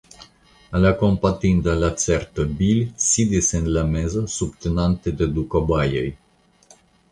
La 0.85 0.91
kompatinda 1.01 1.75
lacerto 1.81 2.47
Bil 2.63 2.81
sidis 3.09 3.51
en 3.61 3.69
la 3.77 3.85
mezo 3.93 4.25
subtenate 4.39 5.17
de 5.23 5.31
du 5.37 5.47
kobajoj. 5.55 6.07